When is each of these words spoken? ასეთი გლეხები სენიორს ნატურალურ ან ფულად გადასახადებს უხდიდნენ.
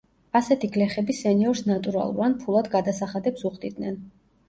ასეთი 0.37 0.69
გლეხები 0.77 1.17
სენიორს 1.19 1.63
ნატურალურ 1.69 2.25
ან 2.31 2.37
ფულად 2.43 2.73
გადასახადებს 2.75 3.51
უხდიდნენ. 3.53 4.05